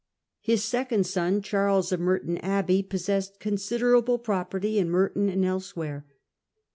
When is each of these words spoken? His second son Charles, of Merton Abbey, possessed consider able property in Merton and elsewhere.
His 0.39 0.63
second 0.63 1.05
son 1.05 1.43
Charles, 1.43 1.91
of 1.91 1.99
Merton 1.99 2.39
Abbey, 2.39 2.81
possessed 2.81 3.39
consider 3.39 3.95
able 3.95 4.17
property 4.17 4.79
in 4.79 4.89
Merton 4.89 5.29
and 5.29 5.45
elsewhere. 5.45 6.07